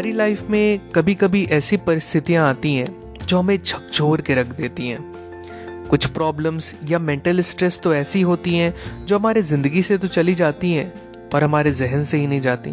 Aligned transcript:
हमारी 0.00 0.12
लाइफ 0.12 0.42
में 0.50 0.92
कभी 0.92 1.14
कभी 1.14 1.42
ऐसी 1.52 1.76
परिस्थितियाँ 1.76 2.48
आती 2.48 2.72
हैं 2.74 3.16
जो 3.26 3.38
हमें 3.38 3.56
झकझोर 3.56 4.20
के 4.20 4.34
रख 4.34 4.54
देती 4.56 4.88
हैं। 4.88 5.88
कुछ 5.88 6.06
प्रॉब्लम्स 6.06 6.74
या 6.88 6.98
मेंटल 6.98 7.40
स्ट्रेस 7.40 7.78
तो 7.80 7.92
ऐसी 7.94 8.20
होती 8.20 8.54
हैं 8.56 9.04
जो 9.06 9.18
हमारे 9.18 9.42
ज़िंदगी 9.42 9.82
से 9.82 9.98
तो 9.98 10.08
चली 10.08 10.34
जाती 10.34 10.72
हैं, 10.72 10.88
पर 11.30 11.44
हमारे 11.44 11.72
जहन 11.72 12.04
से 12.04 12.18
ही 12.18 12.26
नहीं 12.26 12.40
जाती। 12.40 12.70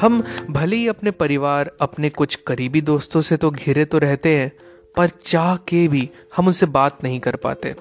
हम 0.00 0.22
भले 0.50 0.76
ही 0.76 0.88
अपने 0.88 1.10
परिवार, 1.10 1.70
अपने 1.80 2.10
कुछ 2.10 2.34
करीबी 2.46 2.80
दोस्तों 2.82 3.22
से 3.22 3.36
तो 3.36 3.50
घिरे 3.50 3.84
तो 3.84 3.98
रहते 3.98 4.36
हैं, 4.38 4.50
पर 4.96 5.08
चाह 5.08 5.54
के 5.68 5.86
भी 5.88 6.08
हम 6.36 6.46
उनसे 6.46 6.66
बात 6.68 7.04
नहीं 7.04 7.20
कर 7.20 7.36
पाते। 7.36 7.74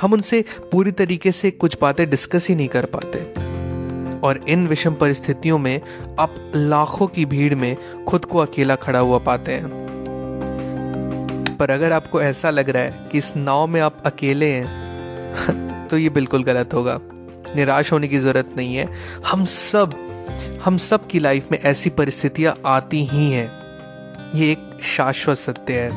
हम 0.00 0.12
उनसे 0.12 0.44
पूरी 0.72 0.92
तरीके 0.94 1.32
से 1.32 1.50
कुछ 1.50 1.78
बातें 1.82 2.08
डिस्कस 2.10 2.48
ही 2.48 2.54
नहीं 2.54 2.68
कर 2.68 2.86
पाते। 2.96 3.49
और 4.24 4.44
इन 4.48 4.66
विषम 4.66 4.94
परिस्थितियों 4.94 5.58
में 5.58 5.80
आप 6.20 6.34
लाखों 6.56 7.06
की 7.06 7.24
भीड़ 7.24 7.54
में 7.54 8.04
खुद 8.04 8.24
को 8.24 8.38
अकेला 8.38 8.74
खड़ा 8.74 8.98
हुआ 8.98 9.18
पाते 9.18 9.52
हैं। 9.52 9.80
पर 11.60 11.70
अगर 11.70 11.92
आपको 11.92 12.22
ऐसा 12.22 12.50
लग 12.50 12.70
रहा 12.70 12.82
है 12.82 13.08
कि 13.12 13.18
इस 13.18 13.36
नाव 13.36 13.66
में 13.66 13.80
आप 13.80 14.02
अकेले 14.06 14.46
हैं 14.46 14.90
तो 15.90 15.98
ये 15.98 16.08
बिल्कुल 16.08 16.44
गलत 16.44 16.74
होगा। 16.74 17.00
निराश 17.56 17.92
होने 17.92 18.08
की 18.08 18.18
ज़रूरत 18.18 18.48
नहीं 18.56 18.76
है। 18.76 18.88
हम 19.26 19.44
सब 19.44 20.06
हम 20.64 20.76
सब 20.76 21.06
की 21.06 21.18
लाइफ 21.18 21.48
में 21.52 21.58
ऐसी 21.58 21.90
परिस्थितियाँ 21.90 22.58
आती 22.66 23.04
ही 23.04 23.30
हैं। 23.30 23.60
ये 24.34 24.52
एक 24.52 24.78
शाश्वत 24.82 25.38
सत्य 25.38 25.72
है। 25.72 25.90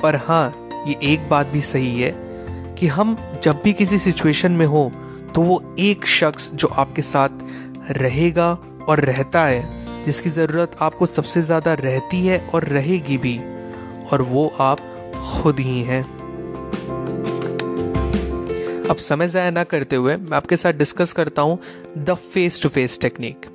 पर 0.00 0.16
हाँ 0.16 0.68
ये 0.86 0.96
एक 1.02 1.28
बात 1.28 1.46
भी 1.46 1.60
सही 1.60 2.00
है 2.02 2.14
कि 2.78 2.86
हम 2.86 3.18
जब 3.42 3.60
भी 3.64 3.72
किसी 3.72 3.98
सिचुएशन 3.98 4.52
में 4.52 4.66
हो 4.66 4.92
तो 5.34 5.42
वो 5.42 5.62
एक 5.80 6.06
शख्स 6.06 6.50
जो 6.54 6.68
आपके 6.68 7.02
साथ 7.02 7.90
रहेगा 7.92 8.50
और 8.88 9.00
रहता 9.00 9.44
है, 9.44 10.04
जिसकी 10.04 10.30
ज़रूरत 10.30 10.76
आपको 10.80 11.06
सबसे 11.06 11.42
ज़्यादा 11.42 11.74
रहती 11.74 12.26
है 12.26 12.38
और 12.54 12.64
रहेगी 12.64 13.16
भी, 13.18 13.38
और 14.12 14.22
वो 14.22 14.46
आप 14.60 14.78
खुद 15.14 15.60
ही 15.60 15.80
हैं। 15.82 16.02
अब 18.84 18.96
समय 18.96 19.28
ज़ाया 19.28 19.50
ना 19.50 19.64
करते 19.64 19.96
हुए 19.96 20.16
मैं 20.16 20.36
आपके 20.36 20.56
साथ 20.56 20.72
डिस्कस 20.72 21.12
करता 21.12 21.42
हूँ 21.42 21.58
the 21.98 22.14
face 22.24 22.62
to 22.62 22.68
face 22.68 22.98
technique 23.00 23.46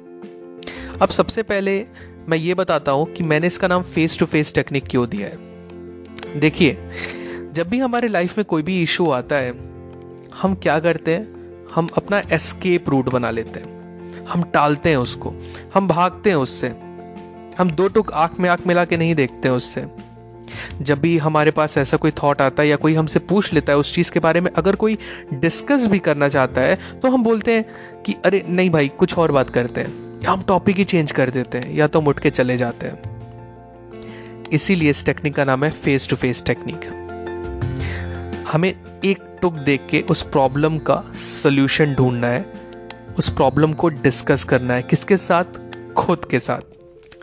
अब 1.01 1.09
सबसे 1.09 1.43
पहले 1.43 1.85
मैं 2.29 2.37
ये 2.37 2.53
बताता 2.53 2.91
हूँ 2.91 3.05
कि 3.13 3.23
मैंने 3.23 3.47
इसका 3.47 3.67
नाम 3.67 3.83
फेस 3.85 4.17
टू 4.19 4.25
फेस 4.25 4.53
टेक्निक 4.53 4.87
क्यों 4.87 5.07
दिया 5.09 5.27
है। 5.27 6.39
देखिए, 6.39 6.77
जब 7.53 7.69
भी 7.69 7.79
हमारे 7.79 8.07
लाइफ 8.07 8.37
में 8.37 8.45
कोई 8.45 8.63
भी 8.63 8.81
इशू 8.81 9.09
आता 9.11 9.35
है, 9.35 9.53
हम 10.41 10.55
क्या 10.55 10.79
करते 10.79 11.15
हैं? 11.15 11.38
हम 11.75 11.89
अपना 11.97 12.21
एस्केप 12.31 12.89
रूट 12.89 13.09
बना 13.09 13.31
लेते 13.31 13.59
हैं। 13.59 13.79
हम 14.25 14.43
टालते 14.43 14.89
हैं 14.89 14.97
उसको। 14.97 15.33
हम 15.73 15.87
भागते 15.87 16.29
हैं 16.29 16.37
उससे। 16.37 16.67
हम 17.59 17.71
दो 17.71 17.87
टुक 17.87 18.13
आँख 18.13 18.39
में 18.39 18.49
आँख 18.49 18.67
मिला 18.67 18.85
के 18.85 18.97
नहीं 18.97 19.15
देखते 19.15 19.47
हैं 19.47 19.55
उससे। 19.55 19.85
जब 20.81 20.99
भी 20.99 21.17
हमारे 21.17 21.51
पास 21.51 21.77
ऐसा 21.77 21.97
कोई 21.97 22.11
थॉट 22.11 22.41
आता 22.41 22.63
है 22.63 22.69
या 22.69 22.75
कोई 22.75 22.93
हमसे 22.93 23.19
पूछ 23.19 23.53
लेता 23.53 23.73
है 23.73 23.79
उस 23.79 23.95
चीज़ 23.95 24.11
के 24.11 24.19
बारे 24.19 24.41
में, 24.41 24.51
अगर 24.51 24.75
कोई 24.75 24.97
डिस्कस 25.33 25.87
भी 25.87 25.99
करना 25.99 26.29
चाहता 26.29 26.61
है 26.61 26.79
तो 27.01 27.11
हम 27.11 27.23
बोलते 27.23 27.53
हैं 27.53 27.65
कि, 28.03 28.15
अरे, 28.25 28.45
नहीं 28.49 28.69
भाई, 28.69 28.87
कुछ 28.87 29.17
और 29.17 29.31
बात 29.31 29.49
करते 29.49 29.81
हैं। 29.81 30.19
या 30.23 30.31
हम 30.31 30.41
टॉपिक 30.41 30.77
ही 30.77 30.83
चेंज 30.83 31.11
कर 31.11 31.29
देते 31.29 31.57
हैं, 31.57 31.75
या 31.75 31.87
तो 31.87 32.01
मुट 32.01 32.19
के 32.19 32.29
चले 32.29 32.57
जाते 32.57 32.87
हैं। 32.87 33.19
इसीलिए 34.51 34.89
इस 34.89 35.05
टेक्निक 35.05 35.35
का 35.35 35.43
नाम 35.43 35.63
है 35.63 35.71
फेस 35.71 36.09
टू 36.09 36.15
फेस 36.15 36.43
टेक्निक 36.43 36.81
हमें 38.51 38.75
एक 39.05 39.28
टुक 39.41 39.53
देख 39.53 39.81
के 39.89 40.01
उस 40.01 40.21
प्रॉब्लम 40.21 40.77
का 40.77 41.03
सोल्यूशन 41.15 41.93
ढूंढना 41.93 42.27
है, 42.27 42.45
उस 43.17 43.33
प्रॉब्लम 43.33 43.73
को 43.73 43.89
डिस्कस 43.89 44.43
करना 44.43 44.73
है, 44.73 44.81
किसके 44.81 45.17
साथ? 45.17 45.43
खुद 45.93 46.25
के 46.25 46.39
साथ। 46.39 46.61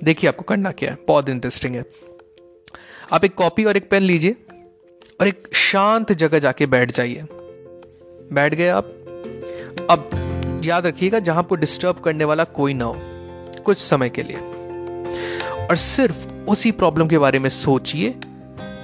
देखिए 0.04 0.28
आपको 0.28 0.43
करना 0.43 0.72
क्या 0.72 0.91
है, 0.91 0.99
बहुत 1.09 1.28
इंटरेस्टिंग 1.28 1.75
है। 1.75 1.84
आप 3.12 3.25
एक 3.25 3.34
कॉपी 3.34 3.65
और 3.65 3.76
एक 3.76 3.91
पेन 3.91 4.03
लीजिए 4.03 4.37
और 5.21 5.28
एक 5.28 5.49
शांत 5.53 6.12
जगह 6.12 6.38
जाके 6.38 6.66
बैठ 6.66 6.93
जाइए। 6.93 7.25
बैठ 8.32 8.55
गए 8.55 8.69
आप। 8.69 8.84
अब 9.91 10.10
याद 10.65 10.87
रखिएगा, 10.87 11.19
जहाँ 11.19 11.38
आपको 11.38 11.55
डिस्टर्ब 11.55 11.97
करने 11.97 12.25
वाला 12.25 12.44
कोई 12.44 12.75
ना 12.75 12.84
हो, 12.84 12.97
कुछ 13.65 13.78
समय 13.78 14.09
के 14.09 14.22
लिए। 14.22 14.37
और 15.66 15.76
सिर्फ़ 15.76 16.26
उसी 16.50 16.71
प्रॉब्लम 16.71 17.09
के 17.09 17.19
बारे 17.19 17.38
में 17.38 17.50
सोचिए 17.50 18.15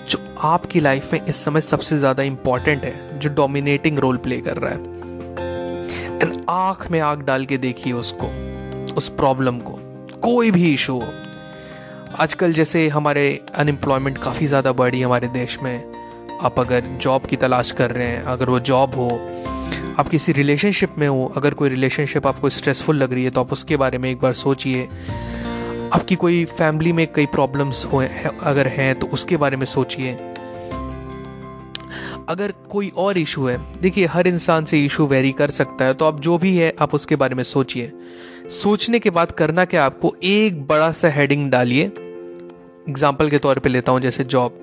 जो 0.09 0.19
आपकी 0.41 0.81
लाइफ 0.81 1.13
में 1.13 1.27
इस 1.27 1.45
समय 1.45 1.61
सबसे 1.61 1.99
ज़्यादा 1.99 2.23
इंपॉर्टेंट 2.23 2.85
है, 2.85 3.19
जो 3.19 3.31
डोमिनेटिंग 3.31 3.99
रोल 3.99 4.17
प्ले 4.17 4.41
कर 4.41 4.57
रहा 4.57 4.71
है। 4.71 6.21
एंड 6.23 6.37
आँख 6.51 6.91
में 6.91 7.01
आँख 7.01 7.19
डाल 7.19 7.45
के 7.47 7.59
देखिए 7.59 7.93
उसको, 7.93 8.27
उस 8.95 9.09
प्रॉब्लम 9.09 9.59
को। 9.59 9.79
कोई 10.21 10.51
भी 10.51 10.73
इशू 10.73 10.99
हो। 11.01 11.13
आजकल 12.19 12.53
जैसे 12.53 12.89
हमारे 12.89 13.25
अनएम्प्लॉयमेंट 13.55 14.19
काफ़ी 14.19 14.47
ज़्यादा 14.47 14.73
बढ़ी 14.73 15.03
हमारे 15.03 15.29
देश 15.29 15.59
में। 15.63 15.93
आप 16.43 16.61
अगर 16.61 16.81
जॉब 17.01 17.27
की 17.27 17.37
तलाश 17.37 17.71
कर 17.71 17.91
रहे 17.91 18.07
हैं, 18.07 18.23
अगर 18.23 18.51
वो 18.51 18.61
जॉब 18.61 18.95
हो, 18.95 19.09
आप 19.99 20.09
किसी 20.09 20.33
रिलेशनशिप 20.33 20.95
में 20.99 21.07
हो, 21.09 21.33
अगर 21.37 21.55
कोई 21.55 21.69
रिलेशनशिप 21.69 22.27
आपको 22.27 22.49
स्ट्रेसफुल 22.49 22.97
लग 22.97 23.13
रही 23.13 23.25
है 23.25 23.31
तो 23.31 23.41
आप 23.41 23.53
उसके 23.53 23.77
बारे 23.77 23.99
में 23.99 24.11
एक 24.11 24.21
बार 24.21 24.33
सोचिए। 24.33 24.89
आपकी 25.92 26.14
कोई 26.16 26.44
फैमिली 26.48 26.92
में 26.92 27.06
कई 27.14 27.26
प्रॉब्लम्स 27.28 27.84
हो, 27.84 28.03
अगर 28.42 28.69
हैं 28.69 28.94
तो 28.94 29.06
उसके 29.08 29.36
बारे 29.36 29.56
में 29.56 29.64
सोचिए। 29.66 30.12
अगर 32.28 32.53
कोई 32.70 32.91
और 32.97 33.19
इशू 33.19 33.47
है, 33.47 33.58
देखिए, 33.80 34.06
हर 34.06 34.26
इंसान 34.26 34.64
से 34.64 34.84
इशू 34.84 35.06
वेरी 35.06 35.32
कर 35.32 35.50
सकता 35.50 35.84
है 35.84 35.94
तो 35.94 36.04
आप 36.04 36.20
जो 36.20 36.38
भी 36.38 36.56
है, 36.56 36.72
आप 36.80 36.94
उसके 36.94 37.16
बारे 37.16 37.34
में 37.34 37.42
सोचिए। 37.44 37.92
सोचने 38.53 38.98
के 38.98 39.10
बाद 39.10 39.32
करना 39.32 39.64
क्या, 39.64 39.84
आपको 39.84 40.14
एक 40.25 40.62
बड़ा 40.66 40.91
सा 40.92 41.08
हेडिंग 41.10 41.50
डालिए। 41.50 41.84
एग्ज़ाम्पल 41.84 43.30
के 43.30 43.38
तौर 43.38 43.59
पे 43.59 43.69
लेता 43.69 43.92
हूँ, 43.92 44.00
जैसे 44.00 44.24
जॉब 44.26 44.59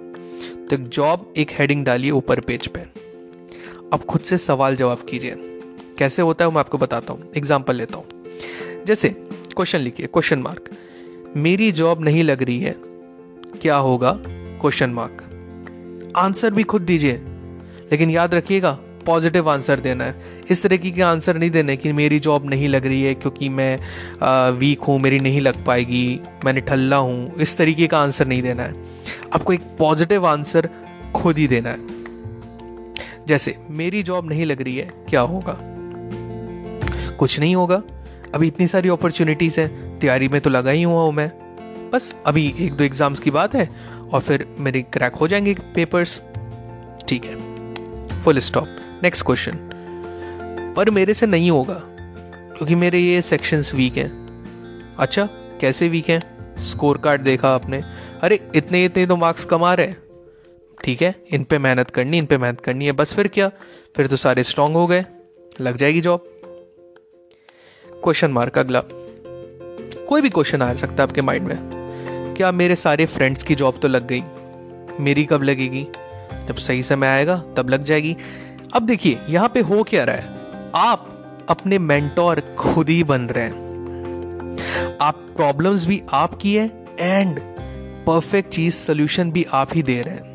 तो 0.70 0.78
जॉब 0.78 1.34
एक 1.38 1.52
हेडिंग 1.52 1.86
डालिए 1.86 2.12
ऊपर 2.12 2.40
पेज 2.42 2.68
पे। 2.68 2.80
अब 3.94 4.04
खुद 4.10 4.22
से 4.22 4.38
सवाल 4.40 4.76
जवाब 4.76 5.06
कीजिए। 5.10 5.36
कैसे 6.00 6.22
होता 6.22 6.46
है 6.46 6.52
मैं 6.52 6.60
आपको 6.60 6.78
बताता 6.78 7.14
हूँ। 7.14 7.32
एग्ज़ाम्पल 7.38 7.76
लेता 7.76 7.98
हूँ। 7.98 8.84
जैसे 8.88 9.10
क्वेश्चन 9.56 9.80
लिखिए 9.80 10.08
क्वेश्चन 10.08 10.40
मार्क 10.40 10.70
मेरी 11.38 11.72
जॉब 11.72 12.04
नहीं 12.04 12.24
लग 12.24 12.44
रही 12.44 12.60
है। 12.60 12.76
क्या 13.62 13.76
होगा? 13.76 14.12
क्वेश्चन 14.62 14.90
मार्क 14.90 16.14
आंसर 16.18 16.54
भी 16.54 16.64
खुद 16.64 16.82
दीजिए। 16.82 17.14
लेकिन 17.92 18.10
याद 18.10 18.34
रखिएगा 18.34 18.78
पॉजिटिव 19.06 19.50
आंसर 19.50 19.80
देना 19.80 20.04
है। 20.04 20.16
इस 20.50 20.64
तरीके 20.64 20.92
के 20.92 21.02
आंसर 21.02 21.38
नहीं 21.38 21.50
देने 21.50 21.78
कि 21.78 21.92
मेरी 21.94 22.20
जॉब 22.20 22.50
नहीं 22.50 22.70
लग 22.70 22.86
रही 22.86 23.04
है 23.04 23.14
क्योंकि 23.16 23.50
मैं 23.50 23.80
वीक 24.52 24.80
हूँ, 24.80 25.00
मेरी 25.00 25.20
नहीं 25.20 25.42
लग 25.42 25.66
पाएगी, 25.66 26.20
मैंने 26.46 26.62
ठल्ला 26.62 26.98
हूँ। 26.98 27.36
इस 27.36 27.58
तरीके 27.58 27.88
का 27.88 28.00
आंसर 28.00 28.28
नहीं 28.28 28.42
देना 28.42 28.64
है। 28.64 28.76
आपको 29.34 29.54
एक 29.54 29.62
पॉजिटिव 29.80 30.28
आंसर 30.28 30.70
खुद 31.16 31.38
ही 31.38 31.48
देना 31.48 31.70
है। 31.70 31.78
जैसे, 33.28 33.58
मेरी 33.70 34.04
जॉब 34.04 34.30
नहीं 34.30 34.46
लग 34.46 34.62
रही 34.62 34.78
है, 34.78 34.92
क्या 35.10 35.22
होगा? 35.22 35.58
कुछ 37.16 37.40
नहीं 37.40 37.56
होगा। 37.56 37.82
अभी 38.36 38.48
इतनी 38.48 38.68
सारी 38.68 38.90
अपॉर्चुनिटीज़ 38.90 39.60
हैं, 39.60 40.00
तैयारी 40.00 40.28
में 40.28 40.40
तो 40.42 40.50
लगा 40.50 40.72
ही 40.72 40.84
हुआ 40.84 41.02
हूँ 41.02 41.12
मैं। 41.14 41.32
बस 41.94 42.14
अभी 42.28 42.54
एक 42.60 42.74
दो 42.74 42.84
एग्ज़ाम्स 42.84 43.20
की 43.20 43.32
बात 43.32 43.56
है, 43.56 43.70
और 44.14 44.22
फिर 44.22 44.46
मेरे 44.60 44.82
क्रैक 44.84 45.16
हो 45.16 45.28
जाएँगे 45.28 45.54
पेपर्स 45.76 46.22
ठीक 47.08 47.26
है 47.26 48.22
फुल 48.24 48.40
स्टॉप 48.40 48.76
नेक्स्ट 49.04 49.26
क्वेश्चन 49.26 49.58
पर 50.78 50.90
मेरे 50.90 51.14
से 51.14 51.26
नहीं 51.26 51.52
होगा, 51.52 51.82
क्योंकि 52.54 52.76
मेरे 52.76 53.00
ये 53.00 53.22
सेक्शंस 53.22 53.74
वीक 53.76 53.98
हैं। 53.98 54.96
अच्छा 55.00 55.26
कैसे 55.62 55.88
वीक 55.90 56.10
हैं? 56.10 56.22
स्कोर 56.62 56.98
कार्ड 56.98 57.22
देखा 57.22 57.50
आपने। 57.50 57.82
अरे, 58.24 58.40
इतने 58.56 58.84
इतने 58.86 59.06
तो 59.06 59.16
मार्क्स 59.16 59.46
कमा 59.46 59.74
रहे 59.74 59.88
हैं। 59.88 59.98
ठीक 60.84 61.02
है, 61.02 61.14
इन 61.32 61.44
पे 61.44 61.58
मेहनत 61.58 61.90
करनी, 61.90 62.18
इन 62.18 62.26
पे 62.26 62.38
मेहनत 62.38 62.62
करनी 62.62 62.86
है। 62.86 62.92
बस 62.92 63.14
फिर 63.14 63.28
क्या? 63.28 63.50
फिर 63.96 64.08
तो 64.08 64.16
सारे 64.16 64.44
स्ट्रांग 64.44 64.76
हो 64.76 64.86
गए। 64.88 65.06
लग 65.62 65.78
जाएगी 65.78 66.02
जॉब 66.02 66.28
क्वेश्चन 68.04 68.32
मार्क 68.32 68.58
अगला। 68.58 68.84
कोई 70.08 70.22
भी 70.22 70.30
क्वेश्चन 70.30 70.62
आ 70.62 70.74
सकता 70.74 70.94
है 70.94 71.02
आपके 71.02 71.22
माइंड 71.22 71.48
में। 71.48 71.58
क्या 72.38 72.52
मेरे 72.52 72.76
सारे 72.76 73.06
फ्रेंड्स 73.06 73.44
की 73.44 73.56
जॉब 73.56 73.80
तो 73.82 73.88
लग 73.88 74.08
गई? 74.08 74.24
मेरी 75.00 75.26
कब 75.26 75.44
लगेगी? 75.44 75.88
जब 76.48 76.56
सही 76.56 76.84
समय 76.84 77.08
आएगा, 77.08 77.44
तब 77.58 77.70
लग 77.70 77.84
जाएगी। 77.84 78.18
अब 78.76 78.82
देखिए, 78.82 79.20
यहाँ 79.30 79.50
पे 79.50 79.60
हो 79.60 79.84
क्या 79.84 80.04
रहा 80.04 80.16
है? 80.16 80.48
आप 80.76 81.16
अपने 81.50 81.78
मेंटोर 81.78 82.56
खुद 82.60 82.90
ही 82.90 83.04
बन 83.04 83.22
रहे 83.22 83.44
हैं। 83.44 83.78
आप 85.02 85.16
प्रॉब्लम्स 85.16 85.86
भी 85.86 86.04
आपकी 86.14 86.56
है 86.56 86.86
एंड 87.00 87.40
परफेक्ट 88.06 88.50
चीज़, 88.50 88.74
सोल्यूशन 88.74 89.32
भी 89.32 89.46
आप 89.54 89.70
ही 89.74 89.84
दे 89.84 90.02
रहे 90.02 90.16
हैं। 90.16 90.30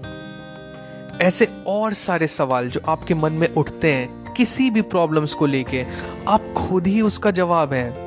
ऐसे 1.23 1.49
और 1.67 1.93
सारे 1.93 2.27
सवाल 2.27 2.69
जो 2.69 2.81
आपके 2.89 3.15
मन 3.15 3.33
में 3.33 3.55
उठते 3.55 3.93
हैं 3.93 4.24
किसी 4.37 4.71
भी 4.71 4.83
प्रॉब्लम्स 4.83 5.35
को 5.35 5.47
लेके, 5.47 5.87
आप 6.29 6.55
खुद 6.57 6.87
ही 6.87 7.01
उसका 7.01 7.31
जवाब 7.31 7.73
हैं। 7.73 8.05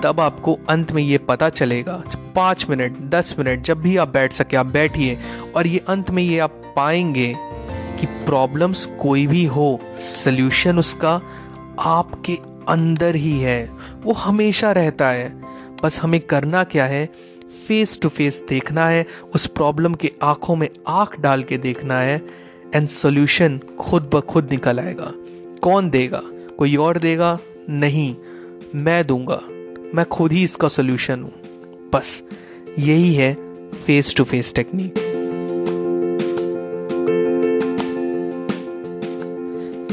तब 0.00 0.20
आपको 0.20 0.58
अंत 0.68 0.92
में 0.92 1.02
ये 1.02 1.18
पता 1.18 1.48
चलेगा 1.48 2.02
पाँच 2.36 2.66
मिनट, 2.70 2.98
दस 2.98 3.36
मिनट, 3.38 3.62
जब 3.62 3.80
भी 3.80 3.96
आप 3.96 4.08
बैठ 4.08 4.32
सके, 4.32 4.56
आप 4.56 4.66
बैठिए, 4.66 5.18
और 5.56 5.66
ये 5.66 5.78
अंत 5.88 6.10
में 6.10 6.22
ये 6.22 6.38
आप 6.38 6.62
पाएँगे 6.76 7.36
कि 8.00 8.06
प्रॉब्लम्स 8.06 8.86
कोई 9.00 9.26
भी 9.26 9.44
हो 9.44 9.80
सल्यूशन 9.98 10.78
उसका 10.78 11.20
आपके 11.80 12.38
अंदर 12.68 13.14
ही 13.14 13.40
है। 13.40 13.70
वो 14.02 14.12
हमेशा 14.12 14.72
रहता 14.72 15.08
है। 15.08 15.42
बस 15.82 16.00
हमें 16.00 16.20
करना 16.20 16.64
क्या 16.64 16.84
है? 16.84 17.06
फेस 17.68 18.00
टू 18.02 18.08
फेस 18.08 18.44
देखना 18.48 18.86
है, 18.86 19.06
उस 19.34 19.46
प्रॉब्लम 19.46 19.94
के 19.94 20.12
आँखों 20.22 20.56
में 20.56 20.68
आँख 20.88 21.20
डाल 21.20 21.42
के 21.42 21.58
देखना 21.58 21.98
है 22.00 22.49
एंड 22.74 22.88
सोल्यूशन 22.88 23.60
खुद 23.78 24.10
ब 24.14 24.20
खुद 24.20 24.48
निकल 24.50 24.80
आएगा। 24.80 25.12
कौन 25.62 25.90
देगा? 25.90 26.22
कोई 26.58 26.76
और 26.76 26.98
देगा? 26.98 27.38
नहीं, 27.70 28.16
मैं 28.74 29.06
दूँगा। 29.06 29.40
मैं 29.94 30.04
खुद 30.04 30.32
ही 30.32 30.44
इसका 30.44 30.68
सोल्यूशन 30.68 31.20
हूँ। 31.20 31.32
बस, 31.94 32.22
यही 32.78 33.14
है 33.14 33.34
face 33.72 34.14
to 34.16 34.24
face 34.24 34.54
technique 34.54 34.94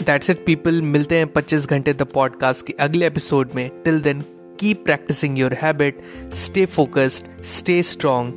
that's 0.06 0.30
it 0.30 0.46
people 0.46 0.82
मिलते 0.82 1.16
हैं 1.16 1.34
25 1.34 1.70
घंटे 1.70 1.94
द 1.94 2.02
पॉडकास्ट 2.02 2.66
के 2.66 2.74
अगले 2.80 3.08
एपिसोड 3.08 3.50
में। 3.56 3.70
Till 3.84 4.02
then 4.02 4.24
keep 4.60 4.86
practising 4.86 5.40
your 5.40 5.54
habit 5.54 5.98
stay 6.34 6.66
focused 6.66 7.44
stay 7.44 7.84
strong 7.84 8.34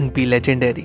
and 0.00 0.12
be 0.12 0.26
legendary 0.26 0.84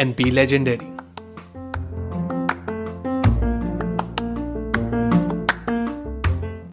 and 0.00 0.14
be 0.16 0.30
legendary 0.30 0.91